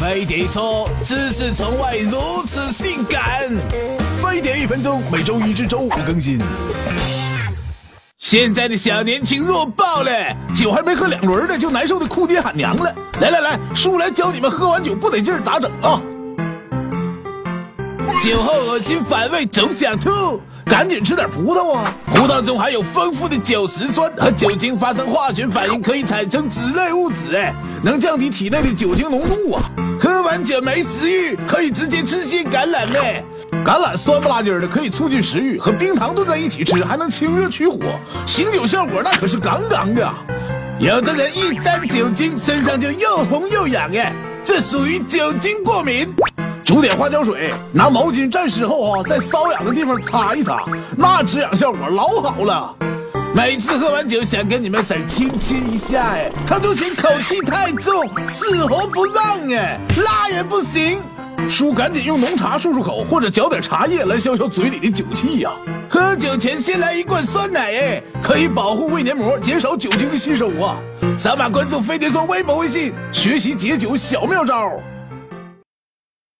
[0.00, 3.50] 飞碟说，知识从外如此性感。
[4.22, 6.40] 飞碟一分钟，每周一至周五更新。
[8.16, 10.10] 现在的小年轻弱爆了，
[10.54, 12.94] 酒还没喝两轮呢，就难受的哭爹喊娘了。
[13.20, 16.00] 来来来，叔来教你们喝完酒不得劲儿咋整啊？
[18.22, 21.94] 酒后恶心反胃，总想吐，赶紧吃点葡萄啊！
[22.14, 29.62] 葡萄中含有丰富的酒石酸，和酒精发生化学反应可以产生酯类物质，哎，能降低体内的酒精浓度啊！
[29.98, 32.98] 喝完酒没食欲，可以直接吃些橄榄呢。
[33.64, 37.78] 橄榄酸不拉几的，可以促进食欲，和冰糖炖在一起吃，还能清热去火，
[38.26, 40.06] 醒酒效果那可是杠杠的。
[40.78, 44.12] 有的人一沾酒精，身上就又红又痒，哎，
[44.44, 46.14] 这属于酒精过敏。
[46.68, 50.66] 煮点花椒水，拿毛巾蘸湿后啊，在瘙痒的地方擦一擦，
[50.98, 52.76] 那止痒效果老好了。
[53.34, 61.00] 每次喝完酒想跟你们婶亲亲一下，哎，他都嫌口气太重，死活不让，哎，拉也不行。
[61.48, 65.50] 叔赶紧用浓茶漱漱口，或者嚼点茶叶来消消嘴里的酒气呀。
[65.88, 70.76] 喝酒前先来一罐酸奶，哎，可以保护胃黏膜，减少酒精的吸收啊。
[71.18, 74.70] 扫码关注飞碟说微博、微信，学习解酒小妙招。